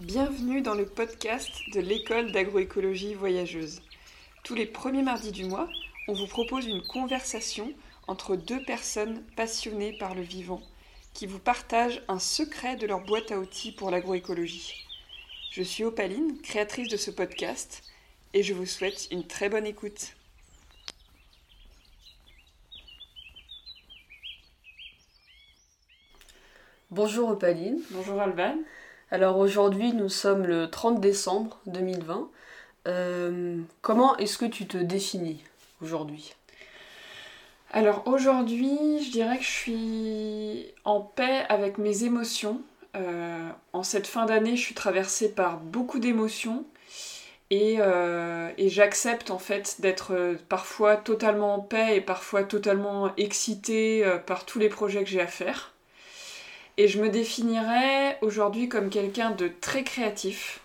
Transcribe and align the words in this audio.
Bienvenue 0.00 0.62
dans 0.62 0.72
le 0.72 0.86
podcast 0.86 1.50
de 1.74 1.80
l'école 1.80 2.32
d'agroécologie 2.32 3.12
voyageuse. 3.12 3.82
Tous 4.44 4.54
les 4.54 4.64
premiers 4.64 5.02
mardis 5.02 5.30
du 5.30 5.44
mois, 5.44 5.68
on 6.08 6.14
vous 6.14 6.26
propose 6.26 6.64
une 6.64 6.80
conversation 6.80 7.70
entre 8.06 8.34
deux 8.34 8.62
personnes 8.62 9.22
passionnées 9.36 9.92
par 9.98 10.14
le 10.14 10.22
vivant 10.22 10.62
qui 11.12 11.26
vous 11.26 11.38
partagent 11.38 12.02
un 12.08 12.18
secret 12.18 12.76
de 12.76 12.86
leur 12.86 13.04
boîte 13.04 13.30
à 13.30 13.38
outils 13.38 13.72
pour 13.72 13.90
l'agroécologie. 13.90 14.86
Je 15.50 15.62
suis 15.62 15.84
Opaline, 15.84 16.40
créatrice 16.40 16.88
de 16.88 16.96
ce 16.96 17.10
podcast, 17.10 17.82
et 18.32 18.42
je 18.42 18.54
vous 18.54 18.64
souhaite 18.64 19.06
une 19.10 19.26
très 19.26 19.50
bonne 19.50 19.66
écoute. 19.66 20.16
Bonjour 26.90 27.28
Opaline. 27.28 27.82
Bonjour 27.90 28.18
Alban. 28.18 28.56
Alors 29.12 29.38
aujourd'hui 29.38 29.92
nous 29.92 30.08
sommes 30.08 30.46
le 30.46 30.70
30 30.70 31.00
décembre 31.00 31.58
2020. 31.66 32.30
Euh, 32.86 33.58
comment 33.82 34.16
est-ce 34.18 34.38
que 34.38 34.44
tu 34.44 34.66
te 34.66 34.78
définis 34.78 35.42
aujourd'hui? 35.82 36.34
Alors 37.72 38.04
aujourd'hui 38.06 39.02
je 39.04 39.10
dirais 39.10 39.38
que 39.38 39.42
je 39.42 39.50
suis 39.50 40.66
en 40.84 41.00
paix 41.00 41.44
avec 41.48 41.78
mes 41.78 42.04
émotions. 42.04 42.60
Euh, 42.94 43.48
en 43.72 43.82
cette 43.82 44.06
fin 44.06 44.26
d'année 44.26 44.54
je 44.54 44.62
suis 44.62 44.76
traversée 44.76 45.32
par 45.32 45.58
beaucoup 45.58 45.98
d'émotions 45.98 46.64
et, 47.50 47.78
euh, 47.80 48.50
et 48.58 48.68
j'accepte 48.68 49.32
en 49.32 49.40
fait 49.40 49.80
d'être 49.80 50.36
parfois 50.48 50.96
totalement 50.96 51.56
en 51.56 51.60
paix 51.60 51.96
et 51.96 52.00
parfois 52.00 52.44
totalement 52.44 53.12
excitée 53.16 54.08
par 54.26 54.46
tous 54.46 54.60
les 54.60 54.68
projets 54.68 55.02
que 55.02 55.10
j'ai 55.10 55.20
à 55.20 55.26
faire. 55.26 55.72
Et 56.80 56.88
je 56.88 56.98
me 56.98 57.10
définirais 57.10 58.16
aujourd'hui 58.22 58.70
comme 58.70 58.88
quelqu'un 58.88 59.32
de 59.32 59.50
très 59.60 59.84
créatif, 59.84 60.60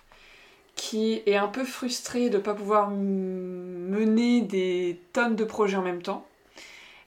qui 0.77 1.21
est 1.25 1.35
un 1.35 1.49
peu 1.49 1.65
frustré 1.65 2.29
de 2.29 2.37
ne 2.37 2.41
pas 2.41 2.53
pouvoir 2.53 2.89
mener 2.89 4.39
des 4.39 4.97
tonnes 5.11 5.35
de 5.35 5.43
projets 5.43 5.75
en 5.75 5.81
même 5.81 6.01
temps. 6.01 6.25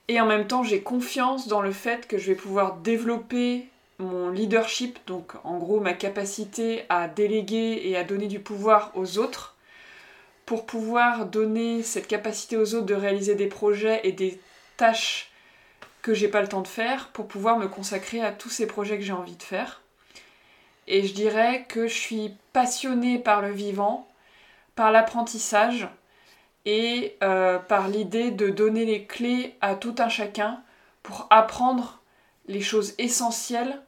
Et 0.09 0.21
en 0.21 0.27
même 0.27 0.45
temps, 0.45 0.61
j'ai 0.61 0.81
confiance 0.81 1.47
dans 1.47 1.61
le 1.61 1.71
fait 1.71 2.07
que 2.07 2.19
je 2.19 2.27
vais 2.27 2.35
pouvoir 2.35 2.77
développer 2.77 3.65
mon 3.97 4.29
leadership, 4.29 4.99
donc 5.07 5.33
en 5.43 5.57
gros 5.57 5.79
ma 5.79 5.93
capacité 5.93 6.83
à 6.89 7.07
déléguer 7.07 7.81
et 7.85 7.97
à 7.97 8.03
donner 8.03 8.27
du 8.27 8.39
pouvoir 8.39 8.91
aux 8.93 9.17
autres, 9.17 9.55
pour 10.45 10.67
pouvoir 10.67 11.25
donner 11.25 11.81
cette 11.81 12.07
capacité 12.07 12.57
aux 12.57 12.75
autres 12.75 12.85
de 12.85 12.93
réaliser 12.93 13.33
des 13.33 13.47
projets 13.47 14.01
et 14.03 14.11
des 14.11 14.39
tâches 14.77 15.31
que 16.01 16.13
j'ai 16.13 16.27
pas 16.27 16.41
le 16.41 16.47
temps 16.47 16.61
de 16.61 16.67
faire 16.67 17.09
pour 17.09 17.27
pouvoir 17.27 17.57
me 17.57 17.67
consacrer 17.67 18.21
à 18.21 18.31
tous 18.31 18.49
ces 18.49 18.67
projets 18.67 18.97
que 18.97 19.03
j'ai 19.03 19.13
envie 19.13 19.35
de 19.35 19.43
faire. 19.43 19.81
Et 20.87 21.05
je 21.05 21.13
dirais 21.13 21.65
que 21.67 21.87
je 21.87 21.93
suis 21.93 22.33
passionnée 22.53 23.19
par 23.19 23.41
le 23.41 23.51
vivant, 23.51 24.07
par 24.75 24.91
l'apprentissage 24.91 25.87
et 26.65 27.15
euh, 27.23 27.59
par 27.59 27.87
l'idée 27.87 28.31
de 28.31 28.49
donner 28.49 28.85
les 28.85 29.05
clés 29.05 29.55
à 29.61 29.75
tout 29.75 29.95
un 29.99 30.09
chacun 30.09 30.61
pour 31.03 31.27
apprendre 31.29 31.99
les 32.47 32.61
choses 32.61 32.95
essentielles 32.97 33.81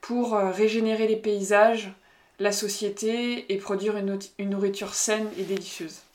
pour 0.00 0.34
euh, 0.34 0.50
régénérer 0.50 1.08
les 1.08 1.16
paysages, 1.16 1.90
la 2.38 2.52
société 2.52 3.52
et 3.52 3.56
produire 3.56 3.96
une 3.96 4.50
nourriture 4.50 4.94
saine 4.94 5.28
et 5.36 5.42
délicieuse. 5.42 6.05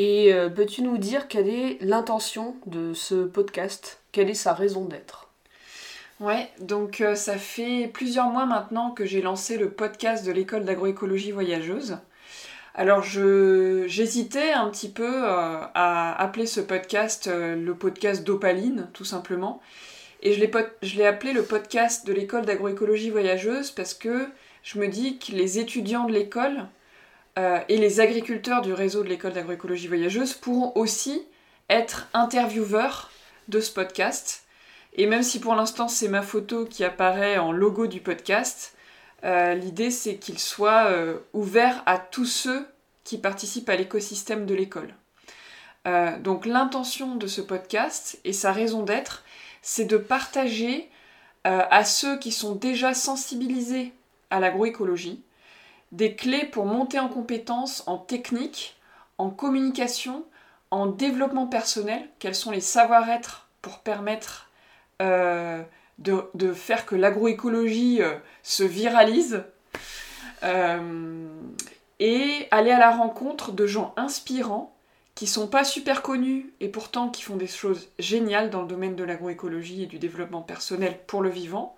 Et 0.00 0.32
euh, 0.32 0.48
peux-tu 0.48 0.82
nous 0.82 0.96
dire 0.96 1.26
quelle 1.26 1.48
est 1.48 1.76
l'intention 1.80 2.54
de 2.66 2.94
ce 2.94 3.24
podcast? 3.24 3.98
Quelle 4.12 4.30
est 4.30 4.34
sa 4.34 4.54
raison 4.54 4.84
d'être? 4.84 5.28
Ouais, 6.20 6.48
donc 6.60 7.00
euh, 7.00 7.16
ça 7.16 7.36
fait 7.36 7.90
plusieurs 7.92 8.28
mois 8.28 8.46
maintenant 8.46 8.92
que 8.92 9.04
j'ai 9.04 9.20
lancé 9.20 9.58
le 9.58 9.70
podcast 9.70 10.24
de 10.24 10.30
l'école 10.30 10.64
d'agroécologie 10.64 11.32
voyageuse. 11.32 11.98
Alors 12.76 13.02
j'hésitais 13.02 14.52
un 14.52 14.70
petit 14.70 14.88
peu 14.88 15.24
euh, 15.24 15.58
à 15.74 16.22
appeler 16.22 16.46
ce 16.46 16.60
podcast 16.60 17.28
le 17.28 17.72
podcast 17.74 18.22
d'Opaline, 18.22 18.88
tout 18.92 19.04
simplement. 19.04 19.60
Et 20.22 20.32
je 20.32 20.96
l'ai 20.96 21.06
appelé 21.06 21.32
le 21.32 21.42
podcast 21.42 22.06
de 22.06 22.12
l'école 22.12 22.46
d'agroécologie 22.46 23.10
voyageuse 23.10 23.72
parce 23.72 23.94
que 23.94 24.28
je 24.62 24.78
me 24.78 24.86
dis 24.86 25.18
que 25.18 25.32
les 25.32 25.58
étudiants 25.58 26.04
de 26.04 26.12
l'école 26.12 26.68
euh, 27.38 27.60
et 27.68 27.76
les 27.76 28.00
agriculteurs 28.00 28.62
du 28.62 28.72
réseau 28.72 29.04
de 29.04 29.08
l'école 29.08 29.32
d'agroécologie 29.32 29.86
voyageuse 29.86 30.34
pourront 30.34 30.72
aussi 30.74 31.22
être 31.70 32.08
intervieweurs 32.12 33.10
de 33.46 33.60
ce 33.60 33.70
podcast. 33.70 34.44
Et 34.94 35.06
même 35.06 35.22
si 35.22 35.38
pour 35.38 35.54
l'instant 35.54 35.86
c'est 35.86 36.08
ma 36.08 36.22
photo 36.22 36.64
qui 36.64 36.82
apparaît 36.82 37.38
en 37.38 37.52
logo 37.52 37.86
du 37.86 38.00
podcast, 38.00 38.74
euh, 39.24 39.54
l'idée 39.54 39.92
c'est 39.92 40.16
qu'il 40.16 40.38
soit 40.38 40.86
euh, 40.90 41.18
ouvert 41.32 41.82
à 41.86 41.98
tous 41.98 42.26
ceux 42.26 42.66
qui 43.04 43.18
participent 43.18 43.68
à 43.68 43.76
l'écosystème 43.76 44.44
de 44.44 44.54
l'école. 44.54 44.92
donc 46.20 46.44
l'intention 46.44 47.14
de 47.16 47.26
ce 47.26 47.40
podcast 47.40 48.18
et 48.24 48.34
sa 48.34 48.52
raison 48.52 48.82
d'être, 48.82 49.24
c'est 49.62 49.86
de 49.86 49.96
partager 49.96 50.90
à 51.44 51.84
ceux 51.84 52.18
qui 52.18 52.30
sont 52.30 52.54
déjà 52.54 52.92
sensibilisés 52.92 53.94
à 54.28 54.38
l'agroécologie, 54.38 55.22
des 55.92 56.14
clés 56.14 56.44
pour 56.44 56.66
monter 56.66 56.98
en 56.98 57.08
compétences 57.08 57.82
en 57.86 57.98
technique, 57.98 58.76
en 59.16 59.30
communication, 59.30 60.24
en 60.70 60.86
développement 60.86 61.46
personnel, 61.46 62.08
quels 62.18 62.34
sont 62.34 62.50
les 62.50 62.60
savoir-être 62.60 63.48
pour 63.62 63.78
permettre 63.80 64.50
euh, 65.00 65.62
de, 65.98 66.52
faire 66.52 66.86
que 66.86 66.94
l'agroécologie 66.94 68.02
euh, 68.02 68.14
se 68.42 68.62
viralise, 68.62 69.42
euh, 70.44 71.26
et 72.00 72.46
aller 72.50 72.70
à 72.70 72.78
la 72.78 72.90
rencontre 72.90 73.52
de 73.52 73.66
gens 73.66 73.92
inspirants 73.96 74.74
qui 75.14 75.26
sont 75.26 75.48
pas 75.48 75.64
super 75.64 76.02
connus 76.02 76.52
et 76.60 76.68
pourtant 76.68 77.08
qui 77.08 77.22
font 77.22 77.36
des 77.36 77.48
choses 77.48 77.88
géniales 77.98 78.50
dans 78.50 78.62
le 78.62 78.68
domaine 78.68 78.94
de 78.94 79.02
l'agroécologie 79.02 79.82
et 79.82 79.86
du 79.86 79.98
développement 79.98 80.42
personnel 80.42 80.96
pour 81.08 81.22
le 81.22 81.28
vivant. 81.28 81.74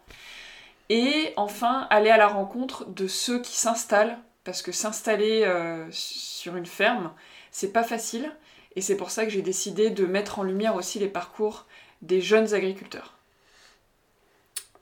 Et 0.90 1.32
enfin, 1.36 1.86
aller 1.88 2.10
à 2.10 2.16
la 2.16 2.26
rencontre 2.26 2.84
de 2.84 3.06
ceux 3.06 3.40
qui 3.40 3.56
s'installent, 3.56 4.18
parce 4.42 4.60
que 4.60 4.72
s'installer 4.72 5.44
euh, 5.44 5.86
sur 5.92 6.56
une 6.56 6.66
ferme, 6.66 7.12
c'est 7.52 7.72
pas 7.72 7.84
facile. 7.84 8.30
Et 8.74 8.80
c'est 8.80 8.96
pour 8.96 9.10
ça 9.10 9.24
que 9.24 9.30
j'ai 9.30 9.40
décidé 9.40 9.90
de 9.90 10.04
mettre 10.04 10.40
en 10.40 10.42
lumière 10.42 10.74
aussi 10.74 10.98
les 10.98 11.08
parcours 11.08 11.66
des 12.02 12.20
jeunes 12.20 12.54
agriculteurs. 12.54 13.14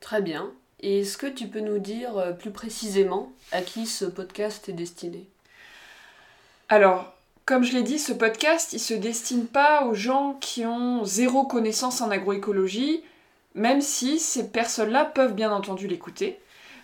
Très 0.01 0.23
bien. 0.23 0.51
Et 0.81 1.01
est-ce 1.01 1.19
que 1.19 1.27
tu 1.27 1.47
peux 1.47 1.61
nous 1.61 1.79
dire 1.79 2.17
euh, 2.17 2.33
plus 2.33 2.53
précisément 2.53 3.31
à 3.53 3.61
qui 3.61 3.87
ce 3.87 4.07
podcast 4.07 4.69
est 4.71 4.75
destiné? 4.75 5.29
Alors, 6.71 7.13
comme 7.45 7.65
je 7.65 7.73
l'ai 7.75 7.83
dit, 7.83 7.99
ce 7.99 8.13
podcast, 8.13 8.73
il 8.73 8.79
se 8.79 8.95
destine 8.95 9.47
pas 9.47 9.85
aux 9.85 9.95
gens 9.95 10.39
qui 10.41 10.65
ont 10.65 11.05
zéro 11.05 11.45
connaissance 11.45 12.01
en 12.01 12.11
agroécologie, 12.11 13.03
même 13.55 13.81
si 13.81 14.19
ces 14.19 14.51
personnes-là 14.51 15.05
peuvent 15.05 15.35
bien 15.35 15.51
entendu 15.51 15.87
l'écouter, 15.89 16.39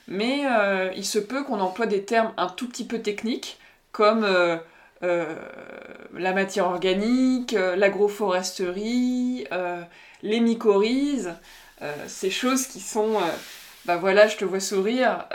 mais 0.08 0.42
euh, 0.46 0.92
il 0.96 1.04
se 1.04 1.18
peut 1.18 1.44
qu'on 1.44 1.60
emploie 1.60 1.86
des 1.86 2.04
termes 2.04 2.32
un 2.36 2.48
tout 2.48 2.68
petit 2.68 2.84
peu 2.86 3.00
techniques, 3.00 3.58
comme 3.92 4.24
euh, 4.24 4.56
euh, 5.02 5.34
la 6.14 6.32
matière 6.32 6.66
organique, 6.66 7.52
l'agroforesterie, 7.52 9.46
les 10.22 10.40
mycorhizes, 10.40 11.34
ces 12.06 12.30
choses 12.30 12.66
qui 12.66 12.80
sont, 12.80 13.18
bah 13.84 13.96
voilà, 13.96 14.26
je 14.26 14.36
te 14.36 14.44
vois 14.44 14.60
sourire, 14.60 15.26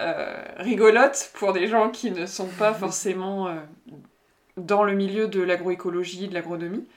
rigolotes 0.58 1.32
pour 1.36 1.54
des 1.54 1.68
gens 1.68 1.90
qui 1.90 2.12
ne 2.12 2.26
sont 2.26 2.48
pas 2.48 2.74
forcément 2.86 3.54
dans 4.58 4.84
le 4.84 4.94
milieu 4.94 5.28
de 5.28 5.42
l'agroécologie, 5.42 6.28
de 6.28 6.34
l'agronomie. 6.34 6.88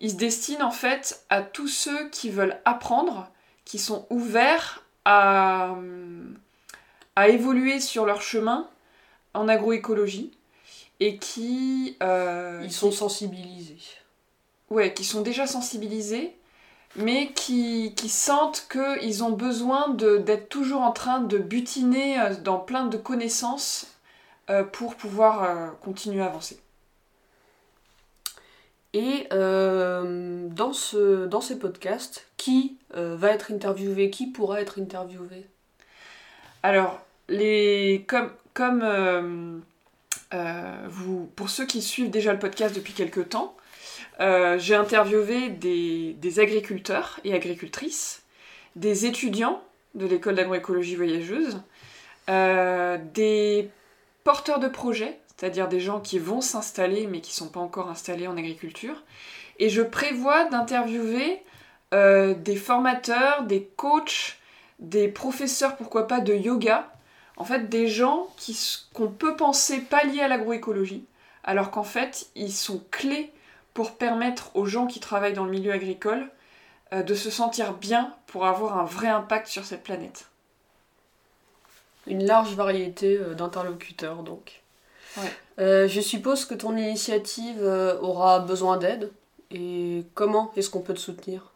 Ils 0.00 0.12
se 0.12 0.16
destinent 0.16 0.66
en 0.66 0.70
fait 0.70 1.24
à 1.28 1.42
tous 1.42 1.68
ceux 1.68 2.08
qui 2.10 2.30
veulent 2.30 2.60
apprendre, 2.64 3.30
qui 3.68 3.78
sont 3.78 4.06
ouverts 4.08 4.82
à, 5.04 5.76
à 7.16 7.28
évoluer 7.28 7.80
sur 7.80 8.06
leur 8.06 8.22
chemin 8.22 8.66
en 9.34 9.46
agroécologie 9.46 10.32
et 11.00 11.18
qui... 11.18 11.98
Euh, 12.02 12.62
Ils 12.64 12.72
sont 12.72 12.90
sensibilisés. 12.90 13.76
Ouais, 14.70 14.94
qui 14.94 15.04
sont 15.04 15.20
déjà 15.20 15.46
sensibilisés, 15.46 16.34
mais 16.96 17.32
qui, 17.32 17.92
qui 17.94 18.08
sentent 18.08 18.66
qu'ils 18.72 19.22
ont 19.22 19.32
besoin 19.32 19.90
d'être 19.90 20.48
toujours 20.48 20.80
en 20.80 20.92
train 20.92 21.20
de 21.20 21.36
butiner 21.36 22.18
euh, 22.18 22.34
dans 22.36 22.58
plein 22.58 22.86
de 22.86 22.96
connaissances 22.96 23.98
euh, 24.48 24.64
pour 24.64 24.94
pouvoir 24.94 25.78
continuer 25.80 26.22
à 26.22 26.26
avancer. 26.26 26.58
Et 28.94 29.26
euh, 29.32 30.48
dans, 30.48 30.72
ce, 30.72 31.26
dans 31.26 31.40
ces 31.40 31.58
podcasts, 31.58 32.26
qui 32.36 32.78
euh, 32.96 33.16
va 33.16 33.30
être 33.30 33.52
interviewé 33.52 34.10
Qui 34.10 34.28
pourra 34.28 34.60
être 34.60 34.80
interviewé? 34.80 35.46
Alors, 36.62 37.00
les, 37.28 38.04
comme, 38.08 38.30
comme 38.54 38.82
euh, 40.32 40.86
vous, 40.88 41.30
pour 41.36 41.50
ceux 41.50 41.66
qui 41.66 41.82
suivent 41.82 42.10
déjà 42.10 42.32
le 42.32 42.38
podcast 42.38 42.74
depuis 42.74 42.94
quelques 42.94 43.28
temps, 43.28 43.54
j'ai 44.18 44.74
interviewé 44.74 45.48
des, 45.48 46.14
des, 46.14 46.40
agriculteurs 46.40 47.20
et 47.22 47.34
agricultrices, 47.34 48.22
des 48.74 49.06
étudiants 49.06 49.62
de 49.94 50.06
l'école 50.06 50.34
d'agroécologie 50.34 50.96
voyageuse, 50.96 51.60
des 52.26 53.70
porteurs 54.24 54.58
de 54.58 54.66
projets, 54.66 55.20
c'est-à-dire 55.38 55.68
des 55.68 55.80
gens 55.80 56.00
qui 56.00 56.18
vont 56.18 56.42
s'installer 56.42 57.06
mais 57.06 57.20
qui 57.20 57.30
ne 57.30 57.36
sont 57.36 57.48
pas 57.48 57.60
encore 57.60 57.88
installés 57.88 58.26
en 58.26 58.36
agriculture. 58.36 59.02
Et 59.58 59.70
je 59.70 59.82
prévois 59.82 60.44
d'interviewer 60.44 61.42
des 61.92 62.56
formateurs, 62.56 63.44
des 63.44 63.64
coachs, 63.76 64.36
des 64.78 65.08
professeurs, 65.08 65.76
pourquoi 65.76 66.06
pas, 66.06 66.20
de 66.20 66.34
yoga. 66.34 66.92
En 67.36 67.44
fait, 67.44 67.68
des 67.68 67.88
gens 67.88 68.26
qu'on 68.92 69.08
peut 69.08 69.36
penser 69.36 69.80
pas 69.80 70.04
liés 70.04 70.20
à 70.20 70.28
l'agroécologie, 70.28 71.04
alors 71.44 71.70
qu'en 71.70 71.84
fait, 71.84 72.28
ils 72.34 72.52
sont 72.52 72.84
clés 72.90 73.32
pour 73.74 73.96
permettre 73.96 74.54
aux 74.56 74.66
gens 74.66 74.86
qui 74.86 74.98
travaillent 74.98 75.34
dans 75.34 75.44
le 75.44 75.52
milieu 75.52 75.72
agricole 75.72 76.28
euh, 76.92 77.02
de 77.02 77.14
se 77.14 77.30
sentir 77.30 77.74
bien 77.74 78.12
pour 78.26 78.44
avoir 78.44 78.76
un 78.76 78.84
vrai 78.84 79.08
impact 79.08 79.46
sur 79.46 79.64
cette 79.64 79.84
planète. 79.84 80.28
Une 82.06 82.24
large 82.24 82.54
variété 82.54 83.16
euh, 83.16 83.34
d'interlocuteurs, 83.34 84.24
donc. 84.24 84.62
Euh, 85.58 85.88
je 85.88 86.00
suppose 86.00 86.44
que 86.44 86.54
ton 86.54 86.76
initiative 86.76 87.62
aura 88.00 88.40
besoin 88.40 88.76
d'aide. 88.76 89.10
Et 89.50 90.04
comment 90.14 90.52
est-ce 90.56 90.70
qu'on 90.70 90.80
peut 90.80 90.94
te 90.94 91.00
soutenir? 91.00 91.52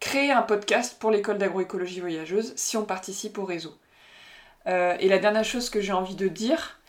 créer 0.00 0.32
un 0.32 0.42
podcast 0.42 0.98
pour 0.98 1.10
l'école 1.10 1.38
d'agroécologie 1.38 2.00
voyageuse 2.00 2.52
si 2.56 2.76
on 2.76 2.84
participe 2.84 3.38
au 3.38 3.44
réseau. 3.44 3.78
Euh, 4.66 4.96
et 4.98 5.08
la 5.08 5.18
dernière 5.18 5.44
chose 5.44 5.70
que 5.70 5.80
j'ai 5.80 5.92
envie 5.92 6.16
de 6.16 6.28
dire, 6.28 6.80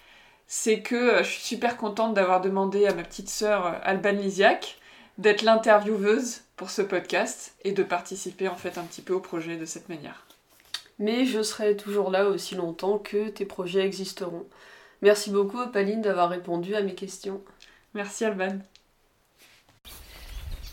c'est 0.48 0.82
que 0.82 0.96
euh, 0.96 1.24
je 1.24 1.30
suis 1.30 1.42
super 1.42 1.78
contente 1.78 2.14
d'avoir 2.14 2.42
demandé 2.42 2.88
à 2.88 2.94
ma 2.94 3.04
petite 3.04 3.30
sœur 3.30 3.80
Alban 3.84 4.12
Lisiac 4.12 4.80
d'être 5.18 5.44
l'intervieweuse 5.44 6.42
pour 6.56 6.72
ce 6.72 6.82
podcast 6.82 7.56
et 7.64 7.72
de 7.72 7.84
participer 7.84 8.48
en 8.48 8.56
fait 8.56 8.78
un 8.78 8.84
petit 8.84 9.02
peu 9.02 9.14
au 9.14 9.20
projet 9.20 9.58
de 9.58 9.66
cette 9.66 9.88
manière. 9.90 10.26
Mais 11.02 11.26
je 11.26 11.42
serai 11.42 11.76
toujours 11.76 12.12
là 12.12 12.28
aussi 12.28 12.54
longtemps 12.54 13.00
que 13.00 13.30
tes 13.30 13.44
projets 13.46 13.84
existeront. 13.84 14.46
Merci 15.02 15.32
beaucoup 15.32 15.66
Paline 15.74 16.04
d'avoir 16.04 16.30
répondu 16.30 16.76
à 16.76 16.82
mes 16.82 16.94
questions. 16.94 17.42
Merci 17.96 18.24
Alban. 18.24 18.60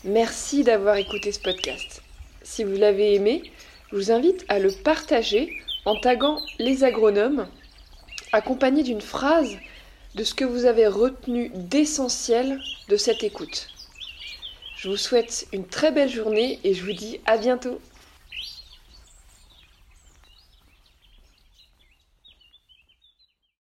Merci 0.05 0.65
d'avoir 0.65 0.97
écouté 0.97 1.33
ce 1.33 1.41
podcast. 1.41 2.03
Si 2.43 2.63
vous 2.63 2.77
l'avez 2.77 3.15
aimé, 3.15 3.43
je 3.91 3.97
vous 3.97 4.13
invite 4.13 4.45
à 4.49 4.59
le 4.59 4.71
partager 4.71 5.51
en 5.87 5.99
taguant 5.99 6.43
les 6.59 6.85
agronomes, 6.85 7.49
accompagné 8.33 8.83
d'une 8.83 9.01
phrase 9.01 9.57
de 10.15 10.25
ce 10.25 10.35
que 10.35 10.45
vous 10.45 10.67
avez 10.67 10.87
retenu 10.87 11.51
d'essentiel 11.55 12.61
de 12.91 12.97
cette 12.99 13.25
écoute. 13.25 13.69
Je 14.77 14.91
vous 14.91 14.99
souhaite 14.99 15.49
une 15.55 15.67
très 15.67 15.91
belle 15.91 16.11
journée 16.11 16.61
et 16.65 16.75
je 16.75 16.85
vous 16.85 16.93
dis 16.93 17.19
à 17.25 17.39
bientôt. 17.39 17.81